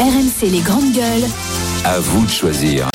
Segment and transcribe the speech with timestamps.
[0.00, 1.28] RMC les grandes gueules.
[1.84, 2.88] À vous de choisir.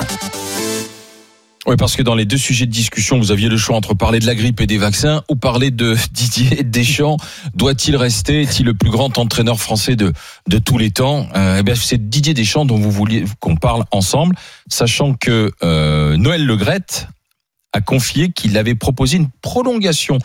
[1.68, 4.18] Oui, parce que dans les deux sujets de discussion, vous aviez le choix entre parler
[4.18, 7.18] de la grippe et des vaccins ou parler de Didier Deschamps.
[7.54, 8.42] Doit-il rester?
[8.42, 10.14] Est-il le plus grand entraîneur français de,
[10.48, 11.28] de tous les temps?
[11.36, 14.36] Euh, eh bien, C'est Didier Deschamps dont vous vouliez qu'on parle ensemble,
[14.68, 17.08] sachant que euh, Noël Legrette
[17.72, 20.18] a confié qu'il avait proposé une prolongation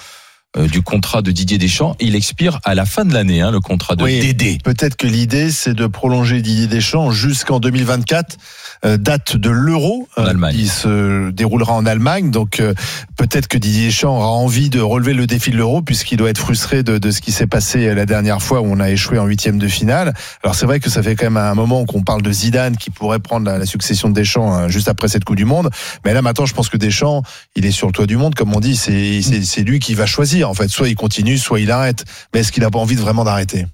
[0.56, 1.94] euh, du contrat de Didier Deschamps.
[2.00, 4.20] Il expire à la fin de l'année, hein, le contrat de Oui.
[4.20, 4.58] Dédé.
[4.64, 8.36] Peut-être que l'idée, c'est de prolonger Didier Deschamps jusqu'en 2024,
[8.84, 10.56] euh, date de l'Euro, En Allemagne.
[10.56, 12.30] qui se déroulera en Allemagne.
[12.32, 12.74] Donc euh,
[13.16, 16.38] peut-être que Didier Deschamps aura envie de relever le défi de l'Euro, puisqu'il doit être
[16.38, 19.26] frustré de, de ce qui s'est passé la dernière fois où on a échoué en
[19.26, 20.14] huitième de finale.
[20.42, 22.90] Alors c'est vrai que ça fait quand même un moment qu'on parle de Zidane qui
[22.90, 25.70] pourrait prendre la, la succession de Deschamps hein, juste après cette Coupe du Monde.
[26.04, 27.22] Mais là maintenant, je pense que Deschamps,
[27.54, 28.74] il est sur le toit du monde, comme on dit.
[28.74, 30.39] C'est lui qui va choisir.
[30.48, 32.04] En fait, soit il continue, soit il arrête.
[32.32, 33.66] Mais est-ce qu'il a pas envie de vraiment d'arrêter?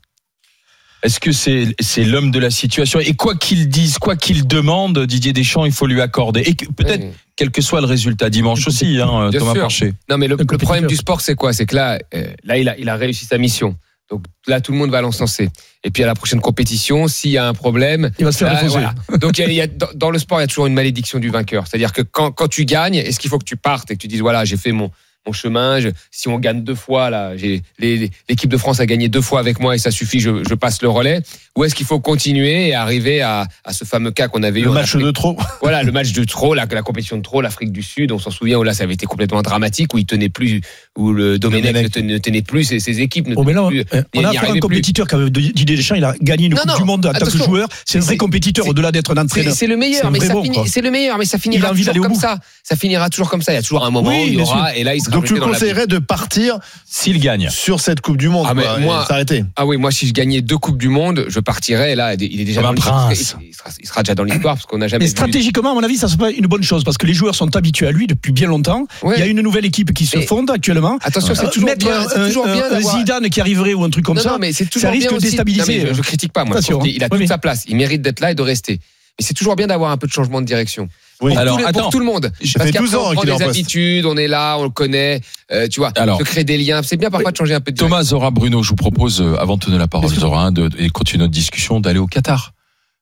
[1.03, 2.99] Est-ce que c'est c'est l'homme de la situation?
[3.01, 6.41] Et quoi qu'il dise, quoi qu'il demande, Didier Deschamps, il faut lui accorder.
[6.41, 7.11] Et que- peut-être, Oui.
[7.37, 9.55] quel que soit le résultat dimanche aussi, hein, Thomas.
[9.55, 9.93] Parcher.
[10.09, 11.53] Non, mais le, problème du sport, c'est quoi?
[11.53, 13.77] C'est que là, euh, là il, a, il a réussi sa mission.
[14.11, 15.51] Donc là, tout le monde va l'encenser.
[15.85, 18.11] Et puis à la prochaine compétition, s'il y a un problème.
[18.19, 18.87] Il va se faire là, défoncer.
[19.09, 19.19] voilà.
[19.19, 20.67] Donc il y a- il y a- dans, dans le sport, il y a toujours
[20.67, 21.67] une malédiction du vainqueur.
[21.69, 24.09] C'est-à-dire que quand, quand tu gagnes, est-ce qu'il faut que tu partes et que tu
[24.09, 24.91] dises voilà, j'ai fait mon,
[25.27, 25.81] mon chemin.
[25.81, 29.41] je- si on gagne deux fois, là, j'ai l'équipe de France a gagné deux fois
[29.41, 31.21] avec moi et ça suffit, je, je passe le relais.
[31.57, 34.65] Ou est-ce qu'il faut continuer et arriver à, à ce fameux cas qu'on avait eu
[34.65, 35.37] Le match Afrique de trop.
[35.63, 38.31] voilà, le match de trop, la, la compétition de trop, l'Afrique du Sud, on s'en
[38.31, 40.61] souvient, où là, ça avait été complètement dramatique, où il tenait plus,
[40.97, 44.01] où le Domenech ne tenait, plus, et ses équipes ne Oh, mais là, tenaient plus.
[44.17, 46.71] on a affaire un compétiteur qui avait Didier Deschamps, il a gagné une Non, Coupe
[46.71, 47.69] non, du Monde en tant que joueur.
[47.85, 49.55] C'est un vrai compétiteur au-delà d'être un entraîneur.
[49.55, 52.39] c'est le meilleur, mais ça le finira toujours comme ça.
[52.63, 53.53] Ça finira toujours comme ça.
[53.53, 55.25] Il y a toujours un moment où il y aura, et là, il sera Donc
[55.27, 57.49] tu dans conseillerais de partir S'il gagne.
[57.51, 59.45] sur cette Coupe du Monde Ah, mais quoi, moi- s'arrêter.
[59.57, 62.45] Ah oui, moi, si je gagnais deux Coupes du Monde, je partirais, là, il est
[62.45, 63.07] déjà Comme dans un l'histoire.
[63.07, 63.37] prince.
[63.41, 65.75] Il, il sera, il sera déjà dans l'histoire, parce qu'on n'a jamais Mais stratégiquement, à
[65.75, 67.93] mon avis, ça c'est pas une bonne chose parce que les joueurs sont habitués à
[67.93, 68.87] lui depuis bien longtemps.
[69.03, 69.15] Ouais.
[69.17, 70.99] Il y a une nouvelle équipe qui se Mais- fonde actuellement.
[71.03, 73.75] Attention, c'est Euh, toujours mettre bien, c'est un- toujours bien un d'avoir- Zidane qui arriverait
[73.75, 74.31] ou un truc comme non, ça.
[74.33, 75.79] non, mais c'est toujours ça risque bien de déstabiliser.
[75.79, 76.61] Non, mais je, je critique pas, moi.
[76.61, 77.09] Qu'il a hein.
[77.11, 77.65] toute sa place.
[77.69, 78.81] Il mérite d'être là et de rester.
[79.19, 80.89] Mais c'est toujours bien d'avoir un peu de changement de direction.
[81.23, 81.33] Oui.
[81.33, 81.81] Pour, Alors, tout, le- attends.
[81.81, 82.31] pour tout le monde.
[82.45, 84.65] Ça Parce fait 12 qu'après, ans on prend en des habitudes, on est là, on
[84.65, 85.23] le connaît.
[85.51, 86.19] euh, tu vois, Alors.
[86.19, 86.83] de créer des liens.
[86.83, 87.89] C'est bien parfois de changer un peu de direction.
[87.97, 90.69] Thomas, Zora, Bruno, je vous propose, euh, avant de donner la parole, Zora, hein, de,
[90.79, 92.53] et continuer notre discussion, d'aller au Qatar.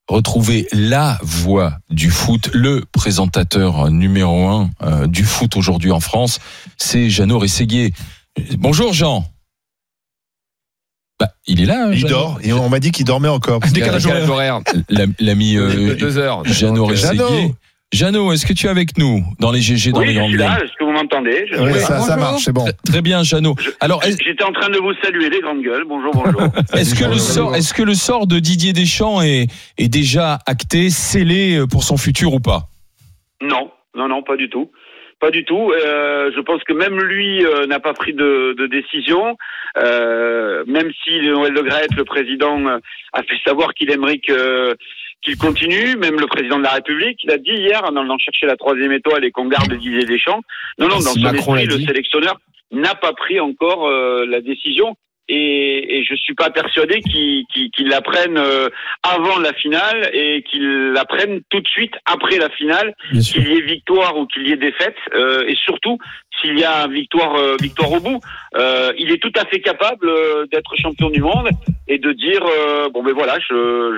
[0.07, 6.39] Retrouver la voix du foot, le présentateur numéro un euh, du foot aujourd'hui en France,
[6.77, 7.93] c'est Jeannot Rességuier.
[8.59, 9.25] Bonjour Jean.
[11.25, 11.89] Bah, il est là.
[11.93, 12.09] Il Jeannot.
[12.09, 13.61] dort et on m'a dit qu'il dormait encore.
[13.65, 14.61] Il décalage horaire.
[14.89, 16.45] La- L'ami euh, deux heures.
[16.45, 16.97] Jeannot Donc, euh.
[16.97, 17.55] Jeannot.
[17.93, 20.31] Jeannot, est-ce que tu es avec nous dans les GG, dans oui, les je grandes
[20.31, 20.57] suis là.
[20.57, 21.79] gueules Est-ce que vous m'entendez Je- Oui.
[21.81, 22.67] ça, marche, c'est bon.
[22.85, 23.55] Très bien, Jeannot.
[23.61, 25.85] Je- Alors, J'étais en train de vous saluer, les grandes gueules.
[25.89, 26.43] Bonjour, bonjour.
[26.75, 29.47] Est-ce que, le sort, est-ce que le sort de Didier Deschamps est,
[29.79, 32.69] est déjà acté, scellé euh, pour son futur ou pas?
[33.41, 34.71] Non, non, non, pas du tout.
[35.25, 35.73] Pas du tout.
[35.73, 39.39] Euh, je pense que même lui euh, n'a pas pris de, de décision,
[39.79, 42.77] euh, même si Noël Le Graët, le président, euh,
[43.15, 44.77] a fait savoir qu'il aimerait que
[45.23, 45.97] qu'il continue.
[45.97, 48.93] Même le président de la République, il a dit hier, en allant chercher la troisième
[48.93, 50.43] étoile et qu'on garde Didier Deschamps.
[50.79, 52.37] Non, non, dans son Macron esprit, l'a le sélectionneur
[52.71, 54.95] n'a pas pris encore euh, la décision.
[55.29, 58.69] Et, et je suis pas persuadé qu'il qu'il- qu'il la prenne euh,
[59.03, 62.95] avant la finale et qu'il la prenne tout de suite après la finale
[63.33, 65.97] qu'il y ait victoire ou qu'il y ait défaite, euh, et surtout
[66.41, 68.21] s'il y a victoire, euh, victoire au bout,
[68.57, 71.49] euh, il est tout à fait capable euh, d'être champion du monde
[71.89, 73.55] et de dire euh, bon ben voilà, je,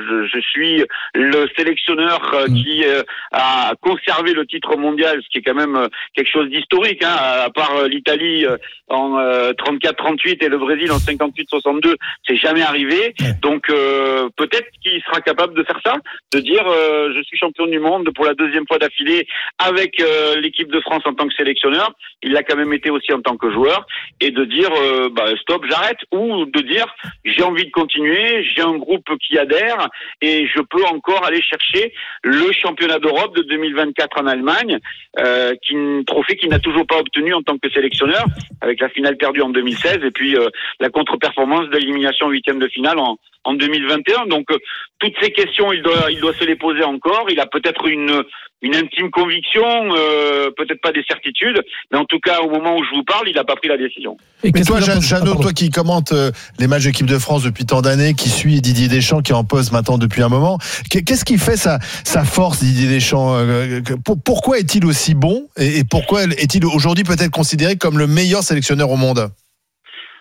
[0.08, 2.54] je, je suis le sélectionneur Mm.
[2.54, 2.84] qui
[3.32, 7.50] a conservé le titre mondial, ce qui est quand même quelque chose d'historique, hein, à
[7.50, 8.44] part l'Italie
[8.88, 11.94] en 34-38 et le Brésil en 58-62,
[12.26, 13.14] c'est jamais arrivé.
[13.42, 15.94] Donc euh, peut-être qu'il sera capable de faire ça,
[16.32, 19.26] de dire euh, je suis champion du monde pour la deuxième fois d'affilée
[19.58, 20.02] avec
[20.40, 21.92] l'équipe de France en tant que sélectionneur.
[22.26, 23.86] Il l'a quand même été aussi en tant que joueur
[24.20, 26.86] et de dire euh, bah, stop, j'arrête ou de dire
[27.24, 29.88] j'ai envie de continuer, j'ai un groupe qui adhère
[30.20, 34.78] et je peux encore aller chercher le championnat d'Europe de 2024 en Allemagne,
[35.18, 38.24] euh, qui trophée qu'il n'a toujours pas obtenu en tant que sélectionneur
[38.60, 40.48] avec la finale perdue en 2016 et puis euh,
[40.80, 44.26] la contre-performance de l'élimination huitième de finale en, en 2021.
[44.26, 44.58] Donc euh,
[44.98, 47.26] toutes ces questions, il doit, il doit se les poser encore.
[47.30, 48.24] Il a peut-être une,
[48.62, 51.62] une intime conviction, euh, peut-être pas des certitudes,
[51.92, 53.76] mais en tout cas au moment où je vous parle, il n'a pas pris la
[53.76, 54.16] décision.
[54.42, 57.42] Et Mais toi, pensez Jeannot, Ah, toi qui commentes euh, les matchs d'équipe de France
[57.42, 60.58] depuis tant d'années, qui suit Didier Deschamps, qui est en poste maintenant depuis un moment,
[60.90, 63.80] qu'est- qu'est-ce qui fait sa, sa force, Didier Deschamps euh,
[64.24, 68.90] Pourquoi est-il aussi bon et, et pourquoi est-il aujourd'hui peut-être considéré comme le meilleur sélectionneur
[68.90, 69.30] au monde?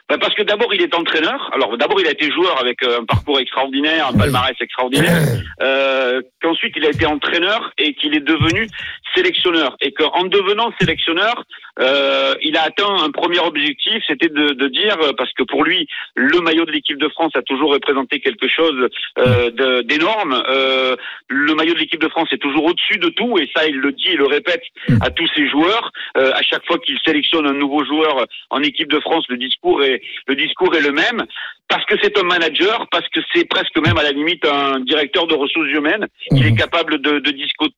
[0.07, 1.49] Bah, parce que d'abord il est entraîneur.
[1.53, 5.21] Alors d'abord il a été joueur avec euh, un parcours extraordinaire, un palmarès extraordinaire.
[5.61, 8.67] Euh, qu'ensuite il a été entraîneur et qu'il est devenu
[9.13, 9.75] sélectionneur.
[9.81, 11.43] Et qu'en devenant sélectionneur,
[11.79, 15.63] euh, il a atteint un premier objectif, c'était de, de dire euh, parce que pour
[15.63, 18.87] lui le maillot de l'équipe de France a toujours représenté quelque chose
[19.19, 20.41] euh, de- d'énorme.
[20.47, 20.95] Euh,
[21.27, 23.91] le maillot de l'équipe de France est toujours au-dessus de tout et ça il le
[23.91, 24.63] dit et le répète
[25.01, 25.91] à tous ses joueurs.
[26.17, 29.83] Euh, à chaque fois qu'il sélectionne un nouveau joueur en équipe de France, le discours
[29.83, 31.25] est le discours est le même
[31.67, 35.27] parce que c'est un manager, parce que c'est presque même à la limite un directeur
[35.27, 36.07] de ressources humaines.
[36.31, 37.31] Il est capable de, de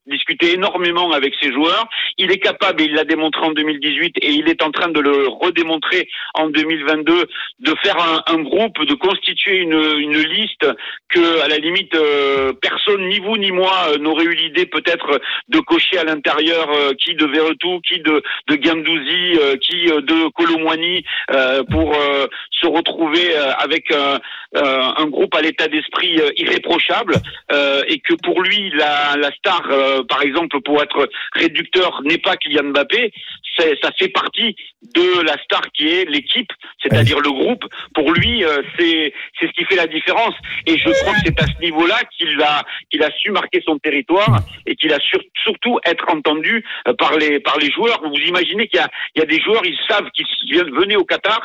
[0.08, 1.88] discuter énormément avec ses joueurs.
[2.18, 5.00] Il est capable, et il l'a démontré en 2018, et il est en train de
[5.00, 7.26] le redémontrer en 2022,
[7.60, 10.68] de faire un, un groupe, de constituer une, une liste
[11.10, 15.22] que, à la limite, euh, personne, ni vous ni moi, euh, n'aurait eu l'idée peut-être
[15.48, 20.02] de cocher à l'intérieur euh, qui de Verretou, qui de, de Guendouzi, euh, qui euh,
[20.02, 24.20] de Colomwani, euh, pour euh, se retrouver euh, avec un,
[24.58, 27.16] euh, un groupe à l'état d'esprit euh, irréprochable
[27.52, 32.18] euh, et que pour lui la, la star euh, par exemple pour être réducteur n'est
[32.18, 33.12] pas Kylian Mbappé
[33.58, 34.56] ça fait partie
[34.96, 36.52] de la star qui est l'équipe
[36.82, 37.64] c'est-à-dire le groupe.
[37.96, 40.36] Pour lui euh, c'est c'est ce qui fait la différence.
[40.68, 43.80] Et je crois que c'est à ce niveau-là qu'il a qu'il a su marquer son
[43.80, 48.00] territoire et qu'il a sur- surtout être entendu euh, par les par les joueurs.
[48.04, 51.06] Vous imaginez qu'il y a il y a des joueurs ils savent qu'ils viennent au
[51.06, 51.42] Qatar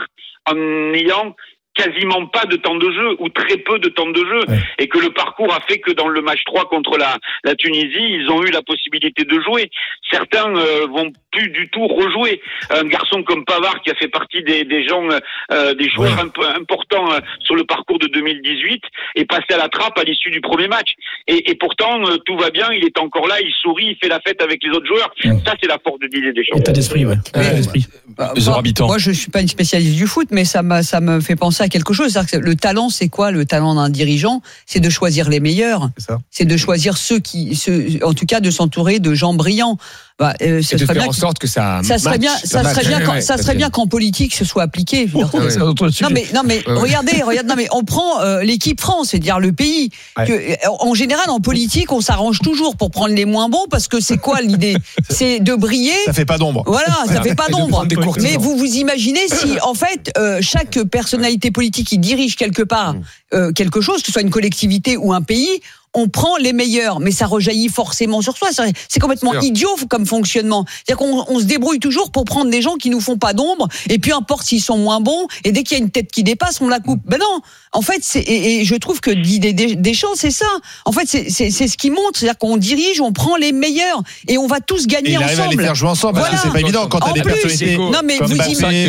[0.50, 1.34] en ayant
[1.74, 4.98] quasiment pas de temps de jeu ou très peu de temps de jeu et que
[4.98, 8.42] le parcours a fait que dans le match 3 contre la, la Tunisie, ils ont
[8.42, 9.70] eu la possibilité de jouer.
[10.10, 12.40] Certains euh, vont plus du tout rejouer.
[12.70, 15.02] Un garçon comme Pavard qui a fait partie des, des gens,
[15.50, 18.82] euh, des joueurs un peu importants euh, sur le parcours de 2018
[19.16, 20.90] est passé à la trappe à l'issue du premier match.
[21.26, 24.08] Et, et pourtant, euh, tout va bien, il est encore là, il sourit, il fait
[24.08, 25.12] la fête avec les autres joueurs.
[25.44, 26.58] Ça, c'est la force de Didier Deschamps.
[26.58, 27.16] État d'esprit, ouais.
[27.28, 27.86] État d'esprit.
[28.08, 28.34] Bah,
[28.80, 31.92] moi, je suis pas une spécialiste du foot, mais ça, ça me fait penser quelque
[31.92, 32.18] chose.
[32.30, 35.90] Que le talent, c'est quoi Le talent d'un dirigeant, c'est de choisir les meilleurs.
[36.30, 39.78] C'est de choisir ceux qui, ceux, en tout cas, de s'entourer de gens brillants.
[40.22, 41.80] Bah, euh, Et de serait faire bien en sorte que ça.
[41.82, 45.08] ça serait bien, ça serait bien, quand- ça serait bien qu'en politique ce soit appliqué.
[45.14, 45.58] Oh, sujet.
[46.04, 49.52] non mais non mais regardez regarde non mais on prend euh, l'équipe France c'est-à-dire le
[49.52, 50.26] pays Ouais.
[50.26, 53.98] que, en général en politique on s'arrange toujours pour prendre les moins bons parce que
[54.00, 54.76] c'est quoi l'idée?
[55.10, 56.62] C'est de briller Ça fait pas d'ombre.
[56.66, 57.84] voilà, ça fait pas d'ombre.
[58.20, 62.94] Mais vous vous imaginez si, en fait, euh, chaque personnalité politique qui dirige quelque part
[63.34, 65.60] euh, quelque chose, que ce soit une collectivité ou un pays,
[65.94, 68.48] on prend les meilleurs, mais ça rejaillit forcément sur soi.
[68.52, 70.64] C'est- complètement idiot comme fonctionnement.
[70.86, 73.68] C'est-à-dire qu'on on se débrouille toujours pour prendre des gens qui nous font pas d'ombre,
[73.90, 76.22] et puis importe s'ils sont moins bons, et dès qu'il y a une tête qui
[76.22, 77.00] dépasse, on la coupe.
[77.04, 77.40] Ben non,
[77.72, 80.46] en fait, c'est et, et je trouve que Didier Des- Deschamps, c'est ça.
[80.84, 84.02] En fait, c'est c'est- c'est ce qui montre, c'est-à-dire qu'on dirige, on prend les meilleurs,
[84.28, 85.62] et on va tous Et gagner il arrive à les ensemble.
[85.64, 86.42] faire jouer ensemble parce que Voilà.
[86.48, 88.36] c'est pas évident quand t'as des plus, personnalités c'est- Non mais comme vous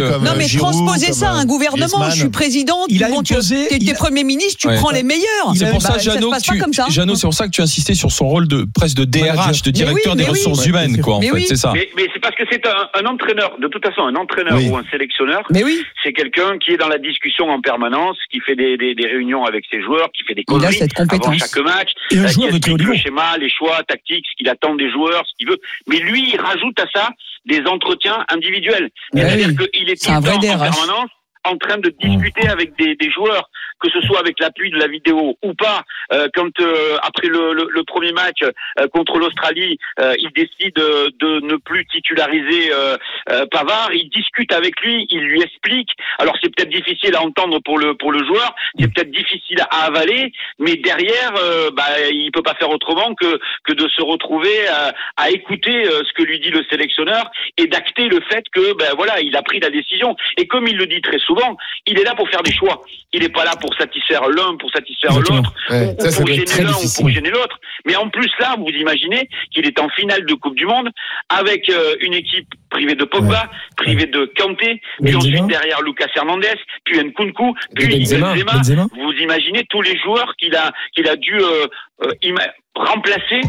[0.09, 2.09] comme Non mais Giroud, transposez comme, ça à un gouvernement.
[2.11, 2.85] Je suis président.
[2.87, 4.75] Tu- T'es a- premier ministre, tu Ouais.
[4.77, 5.53] prends les meilleurs.
[5.57, 6.31] C'est pour Bah, ça, Jeannot,
[6.93, 9.71] Jeannot, c'est pour ça que tu insistais sur son rôle de presque de DRH, de
[9.71, 10.29] directeur oui, des oui.
[10.29, 11.45] ressources humaines, quoi, en Mais fait, oui.
[11.47, 11.71] c'est ça.
[11.73, 14.69] Mais, mais c'est parce que c'est un, un entraîneur, de toute façon, un entraîneur Oui.
[14.69, 18.39] ou un sélectionneur, Mais oui, c'est quelqu'un qui est dans la discussion en permanence, qui
[18.39, 21.37] fait des, des, des réunions avec ses joueurs, qui fait des conneries cette avant compétence.
[21.39, 22.91] chaque match, Et un joueur qui de très haut explique niveau.
[22.93, 25.59] le schéma, les choix tactiques, ce qu'il attend des joueurs, ce qu'il veut.
[25.87, 27.09] Mais lui, il rajoute à ça
[27.45, 28.89] des entretiens individuels.
[29.13, 29.67] C'est-à-dire oui.
[29.73, 30.59] qu'il est C'est tout le temps en DRH.
[30.59, 31.09] permanence
[31.45, 33.49] en train de discuter avec des, des joueurs,
[33.79, 35.83] que ce soit avec l'appui de la vidéo ou pas.
[36.13, 40.77] Euh, quand euh, après le, le, le premier match euh, contre l'Australie, euh, il décide
[40.79, 42.97] euh, de ne plus titulariser euh,
[43.29, 45.89] euh, Pavard, il discute avec lui, il lui explique.
[46.19, 49.85] Alors c'est peut-être difficile à entendre pour le pour le joueur, c'est peut-être difficile à
[49.85, 54.67] avaler, mais derrière, euh, bah, il peut pas faire autrement que que de se retrouver
[54.67, 58.73] à, à écouter euh, ce que lui dit le sélectionneur et d'acter le fait que
[58.75, 60.15] ben voilà, il a pris la décision.
[60.37, 61.32] Et comme il le dit très souvent,
[61.85, 62.81] il est là pour faire des choix.
[63.11, 66.71] Il n'est pas là pour satisfaire l'un, pour satisfaire l'autre, Ouais, ou, pour gêner l'un
[66.71, 67.59] ou pour gêner l'autre.
[67.85, 70.89] Mais en plus là, vous imaginez qu'il est en finale de Coupe du Monde
[71.29, 76.59] avec euh, une équipe privée de Pogba, privée de Kanté, puis ensuite derrière Lucas Hernandez,
[76.85, 78.03] puis Nkunku, puis.
[78.43, 78.87] Benzema.
[78.95, 81.67] Vous imaginez tous les joueurs qu'il a qu'il a dû euh,
[82.03, 82.11] euh,
[82.75, 83.41] remplacer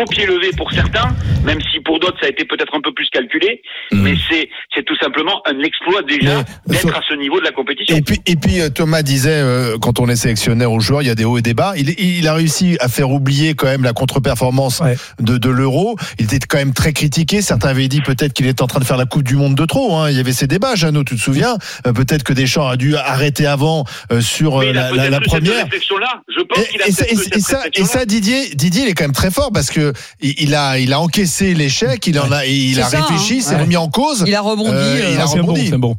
[0.00, 2.92] au pied levé pour certains, même si pour d'autres ça a été peut-être un peu
[2.92, 3.62] plus calculé,
[3.92, 4.02] Mhm.
[4.02, 7.44] mais c'est c'est tout simplement un exploit déjà Mais, d'être sur- à ce niveau de
[7.44, 7.94] la compétition.
[7.96, 11.08] Et puis, et puis euh, Thomas disait, euh, quand on est sélectionneur ou joueur, il
[11.08, 11.74] y a des hauts et des bas.
[11.76, 14.96] Il, il a réussi à faire oublier quand même la contre-performance Ouais.
[15.20, 15.96] de, de l'euro.
[16.18, 17.42] Il était quand même très critiqué.
[17.42, 19.64] Certains avaient dit peut-être qu'il était en train de faire la Coupe du Monde de
[19.66, 19.96] trop.
[19.96, 20.10] Hein.
[20.10, 21.56] Il y avait ces débats, Jeannot, tu te souviens?
[21.86, 25.20] Euh, Peut-être que Deschamps a dû arrêter avant euh, sur euh, la, la- la eu
[25.20, 25.64] cette première.
[25.64, 26.22] réflexion-là.
[26.36, 29.50] Je pense Et, et ça, et- ça, ça, Didier, Il est quand même très fort
[29.52, 33.00] parce que il a, il a encaissé l'échec, il en a, il C'est a ça,
[33.02, 33.40] réfléchi, hein.
[33.42, 33.60] s'est Ouais.
[33.62, 34.24] remis en cause.
[34.26, 34.70] il a rebondi.
[34.72, 35.66] Euh, euh, il a bon, rebondi.
[35.68, 35.96] c'est un bon.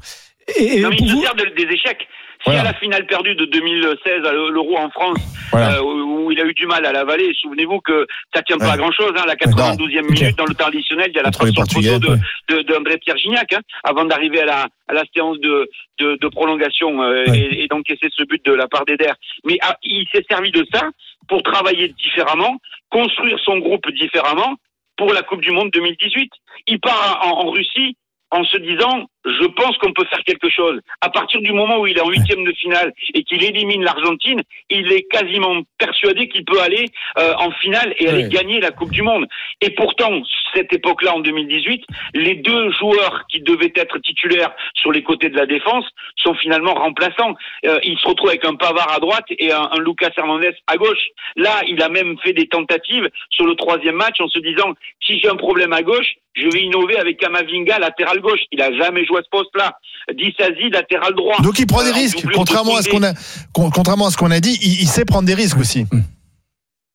[0.57, 2.07] Et, et Non, mais il se vous, sert de- des échecs.
[2.43, 2.61] Si Voilà.
[2.61, 5.17] à la finale perdue de 2016 à l'Euro en France,
[5.51, 5.77] Voilà.
[5.77, 8.71] euh, où il a eu du mal à l'avaler, souvenez-vous que ça tient pas Ouais.
[8.73, 9.11] à grand chose.
[9.17, 10.11] Hein, la 92e Ok.
[10.19, 12.17] minute dans le temps additionnel, il y a la sur le poteau de,
[12.53, 15.69] de, d'André Pierre Gignac, hein, avant d'arriver à la, à la séance de,
[15.99, 17.37] de, de prolongation euh, Ouais.
[17.39, 19.13] et, et d'encaisser ce but de la part d'Eder.
[19.45, 20.89] Mais ah, il s'est servi de ça
[21.29, 22.57] pour travailler différemment,
[22.89, 24.55] construire son groupe différemment
[24.97, 26.29] pour la Coupe du Monde 2018.
[26.67, 27.95] Il part en, en Russie
[28.31, 30.79] en se disant je pense qu'on peut faire quelque chose.
[31.01, 34.41] À partir du moment où il est en huitième de finale et qu'il élimine l'Argentine,
[34.69, 36.85] il est quasiment persuadé qu'il peut aller
[37.17, 38.29] euh, en finale et aller Ouais.
[38.29, 39.25] gagner la Coupe du Monde.
[39.61, 40.21] Et pourtant,
[40.53, 45.37] cette époque-là, en 2018, les deux joueurs qui devaient être titulaires sur les côtés de
[45.37, 45.85] la défense
[46.17, 47.35] sont finalement remplaçants.
[47.65, 50.77] Euh, il se retrouve avec un Pavard à droite et un, un Lucas Hernandez à
[50.77, 51.07] gauche.
[51.35, 55.19] Là, il a même fait des tentatives sur le troisième match en se disant si
[55.19, 58.39] j'ai un problème à gauche, je vais innover avec Kamavinga latéral gauche.
[58.51, 59.77] Il a jamais joué à ce poste-là.
[60.13, 61.37] Dissazi latéral droit.
[61.41, 63.13] Donc il prend des risques, contrairement à ce qu'on a,
[63.53, 65.85] con- contrairement à ce qu'on a dit, il, il sait prendre des risques aussi.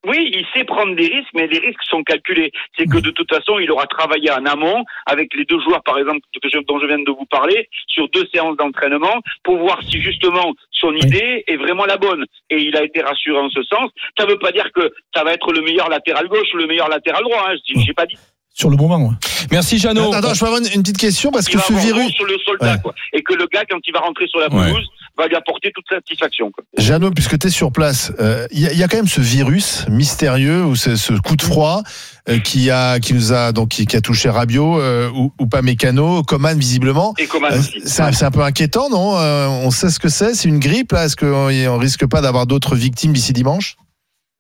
[0.07, 2.53] Oui, il sait prendre des risques, mais les risques sont calculés.
[2.79, 5.99] C'est que de toute façon, il aura travaillé en amont avec les deux joueurs, par
[5.99, 9.81] exemple, que je- dont je viens de vous parler, sur deux séances d'entraînement, pour voir
[9.83, 12.25] si justement son idée est vraiment la bonne.
[12.49, 13.91] Et il a été rassuré en ce sens.
[14.17, 16.67] Ça ne veut pas dire que ça va être le meilleur latéral gauche ou le
[16.69, 17.47] meilleur latéral droit.
[17.51, 17.57] Hein.
[17.67, 18.17] Je n'ai pas dit.
[18.59, 19.15] Sur le moment, ouais.
[19.53, 20.13] Merci Jeannot.
[20.13, 22.11] Attends, je peux avoir une, une petite question parce Il que va ce avoir virus,
[22.13, 22.79] sur le soldat, Ouais.
[22.83, 22.93] quoi.
[23.13, 24.73] Et que le gars, quand il va rentrer sur la Ouais.
[24.73, 24.85] pelouse,
[25.17, 26.51] va lui apporter toute satisfaction.
[26.51, 26.65] Quoi.
[26.77, 29.07] Jeannot, puisque tu es sur place, euh, il y, a- il y a quand même
[29.09, 31.83] ce virus mystérieux ou ce, ce coup de froid
[32.29, 35.47] euh, qui a qui nous a donc qui, qui a touché Rabiot euh, ou, ou
[35.47, 37.15] pas Mécano, Coman visiblement.
[37.19, 37.81] Et Coman Euh, aussi.
[37.85, 40.35] C'est un, c'est un peu inquiétant, non Euh, On sait ce que c'est.
[40.35, 41.05] C'est une grippe là.
[41.05, 43.77] Est-ce qu'on on risque pas d'avoir d'autres victimes d'ici dimanche?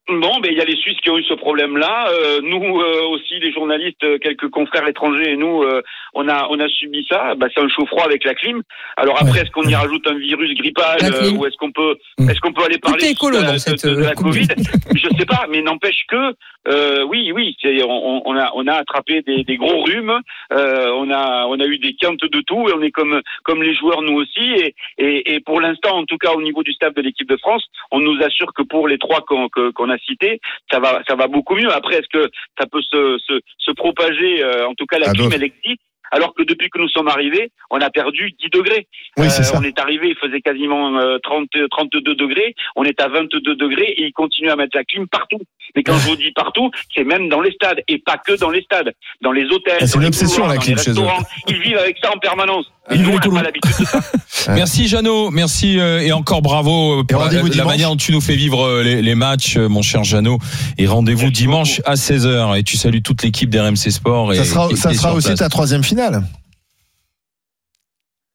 [0.08, 2.08] Bon, ben il y a les Suisses qui ont eu ce problème-là.
[2.10, 5.82] Euh, nous euh, aussi, les journalistes, euh, quelques confrères étrangers et nous, euh,
[6.14, 7.34] on a on a subi ça.
[7.34, 8.62] Bah, c'est un chaud froid avec la clim.
[8.96, 9.40] Alors après, Ouais.
[9.42, 12.30] est-ce qu'on y rajoute un virus grippal euh, ou est-ce qu'on peut Mm.
[12.30, 14.46] est-ce qu'on peut aller parler est écolo de, de- cette, de- de la Covid?
[14.94, 16.32] Je sais pas, mais n'empêche que
[16.68, 20.18] euh, oui, oui, c'est, on, on a on a attrapé des, des gros rhumes.
[20.52, 23.62] Euh, on a on a eu des quintes de tout et on est comme comme
[23.62, 24.40] les joueurs nous aussi.
[24.40, 27.36] Et, et, et pour l'instant, en tout cas au niveau du staff de l'équipe de
[27.36, 30.40] France, on nous assure que pour les trois qu'on qu'on a cités,
[30.70, 31.70] ça va ça va beaucoup mieux.
[31.72, 35.30] Après, est-ce que ça peut se se, se propager euh, En tout cas, la clim
[35.32, 35.82] elle existe.
[36.10, 38.88] Alors que depuis que nous sommes arrivés, on a perdu 10 degrés.
[39.18, 39.58] Oui, Euh, ça.
[39.58, 42.54] On est arrivé, il faisait quasiment euh, 30, 32 degrés.
[42.76, 45.40] On est à 22 degrés et ils continuent à mettre la clim partout.
[45.76, 48.50] Mais quand je vous dis partout, c'est même dans les stades et pas que dans
[48.50, 50.94] les stades, dans les hôtels, Ah, c'est dans une les obsession, la clim chez eux.
[50.94, 51.22] restaurants.
[51.48, 52.66] Ils vivent avec ça en permanence.
[52.90, 54.00] Et Ils tout pas le- l'habitude de ça.
[54.54, 58.12] Merci Jeannot, merci euh, et encore bravo euh, pour la, rendez-vous la manière dont tu
[58.12, 60.38] nous fais vivre euh, les, les matchs, euh, mon cher Jeannot.
[60.78, 62.58] Et rendez-vous dimanche à 16h.
[62.58, 64.32] Et tu salues toute l'équipe d'RMC Sport.
[64.32, 65.38] Et, Ça sera, ça aussi place.
[65.38, 66.22] ta troisième finale.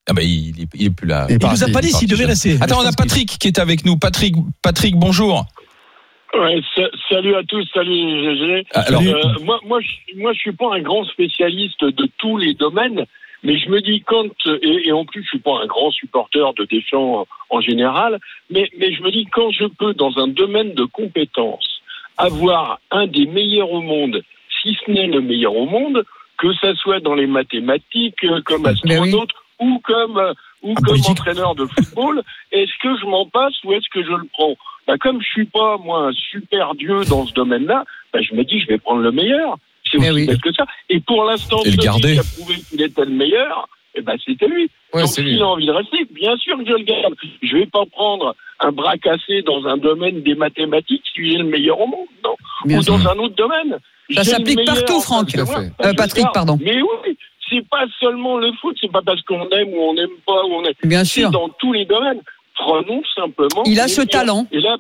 [0.07, 1.25] Ah bah, il, est- il est plus là.
[1.29, 2.57] Il est Il nous a pas il dit s'il devait rester.
[2.59, 3.95] Attends, on a Patrick qui est avec nous.
[3.97, 5.45] Patrick, Patrick, bonjour.
[6.35, 8.65] Ouais, sa- salut à tous, salut GG.
[8.73, 12.55] Alors, Euh, moi, moi, je, moi, je suis pas un grand spécialiste de tous les
[12.55, 13.05] domaines,
[13.43, 16.53] mais je me dis quand et, et en plus, je suis pas un grand supporter
[16.55, 20.73] de Deschamps en général, mais, mais je me dis quand je peux dans un domaine
[20.73, 21.81] de compétences
[22.17, 24.23] avoir un des meilleurs au monde,
[24.61, 26.03] si ce n'est le meilleur au monde,
[26.37, 28.71] que ça soit dans les mathématiques, euh, comme oui.
[28.71, 31.11] astronaute ou comme euh, ou En comme politique.
[31.11, 34.55] entraîneur de football, est-ce que je m'en passe ou est-ce que je le prends?
[34.87, 38.43] Bah, comme je suis pas moi un super dieu dans ce domaine-là, bah, je me
[38.43, 39.57] dis je vais prendre le meilleur.
[39.91, 40.27] C'est Eh aussi oui.
[40.27, 40.65] bête que ça.
[40.89, 44.69] Et pour l'instant, celui qui a prouvé qu'il était le meilleur, eh ben c'était lui.
[44.93, 47.13] Ouais, Donc s'il a envie de rester, bien sûr que je le garde.
[47.41, 51.43] Je vais pas prendre un bras cassé dans un domaine des mathématiques si j'ai le
[51.43, 52.35] meilleur au monde, non.
[52.65, 52.97] Bien Ou sûr.
[52.97, 53.77] dans un autre domaine.
[54.15, 55.35] Ça s'applique partout, Franck.
[55.37, 56.57] moi, Euh, Patrick, pardon.
[56.61, 57.17] Mais oui,
[57.49, 60.53] c'est pas seulement le foot, c'est pas parce qu'on aime ou on n'aime pas ou
[60.55, 60.73] on aime.
[60.83, 61.29] Bien sûr.
[61.29, 62.21] dans tous les domaines.
[62.55, 63.63] Prenons simplement.
[63.65, 64.45] Il a ce talent.
[64.51, 64.77] Et là,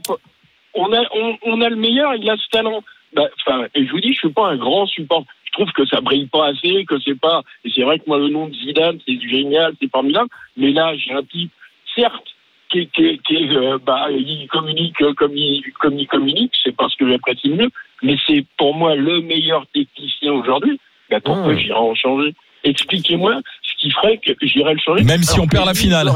[0.75, 2.83] on a, on, on a le meilleur, il a ce talent.
[3.15, 3.27] Bah,
[3.75, 5.23] et je vous dis, je suis pas un grand support.
[5.45, 7.41] Je trouve que ça brille pas assez, que c'est pas.
[7.63, 10.29] Et c'est vrai que moi, le nom de Zidane, c'est génial, c'est formidable.
[10.57, 11.51] Mais là, j'ai un type,
[11.95, 12.27] certes,
[12.71, 12.89] qui,
[13.31, 17.69] euh, bah, il communique comme il, comme il communique, c'est parce que j'apprécie le mieux.
[18.01, 20.79] Mais c'est pour moi le meilleur technicien aujourd'hui.
[21.11, 21.59] Bah, pourquoi Mmh.
[21.59, 25.03] j'irais en changer Expliquez-moi ce qui ferait que j'irais le changer.
[25.03, 26.09] Même si Alors on perd la finale.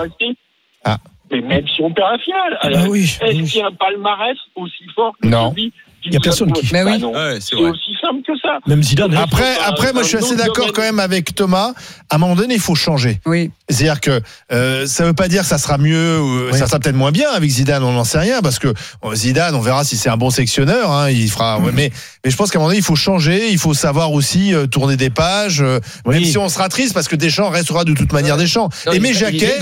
[0.84, 0.98] Ah.
[1.32, 2.58] Mais même si on perd la finale.
[2.62, 3.02] Ah Alors, bah oui.
[3.22, 5.52] est-ce qu'il y a un palmarès aussi fort que Non.
[5.52, 5.74] celui
[6.08, 7.04] Il y a personne qui- Mais oui.
[7.04, 7.70] Ouais, c'est vrai.
[7.70, 8.60] aussi simple que ça.
[8.68, 9.14] Même Zidane.
[9.16, 9.22] hein.
[9.24, 11.74] Après, après, moi, je suis assez d'accord quand même avec Thomas.
[12.10, 13.20] À un moment donné, il faut changer.
[13.26, 13.52] Oui.
[13.70, 14.22] C'est-à-dire que
[14.52, 16.58] euh, ça veut pas dire que ça sera mieux, ou Oui.
[16.58, 17.84] ça sera peut-être moins bien avec Zidane.
[17.84, 18.74] On n'en sait rien parce que
[19.14, 20.92] Zidane, on verra si c'est un bon sectionneur.
[20.92, 21.60] Hein, il fera.
[21.60, 21.92] ouais, mais,
[22.24, 23.52] mais je pense qu'à un moment donné, il faut changer.
[23.52, 25.62] Il faut savoir aussi euh, tourner des pages.
[25.62, 28.70] euh, Même si on sera triste parce que Deschamps restera de toute manière Deschamps.
[28.86, 29.58] Non, Aimé Jacquet.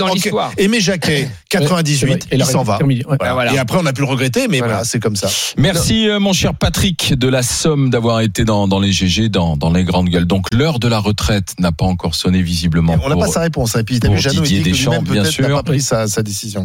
[0.58, 2.78] Aimé Jacquet, 98, Et il s'en va.
[3.06, 3.32] Voilà.
[3.34, 3.52] Voilà.
[3.54, 4.84] Et après, on n'a plus le regretté, mais Voilà.
[4.84, 5.28] c'est comme ça.
[5.56, 9.72] Merci mon cher Patrick de la Somme d'avoir été dans, dans les GG, dans, dans
[9.72, 10.26] les grandes gueules.
[10.26, 12.96] Donc l'heure de la retraite n'a pas encore sonné visiblement.
[13.02, 13.74] On n'a pas sa réponse.
[13.74, 13.80] hein.
[13.80, 15.56] Et puis, vu, il Didier dit que bien peut-être, n'a sûr.
[15.56, 16.64] pas pris sa, sa décision.